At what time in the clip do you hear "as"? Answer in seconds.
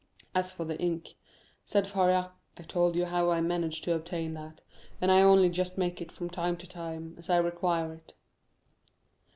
0.33-0.51, 7.19-7.29